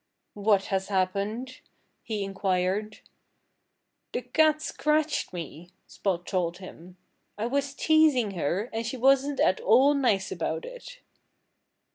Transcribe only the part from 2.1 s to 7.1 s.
inquired. "The cat scratched me," Spot told him.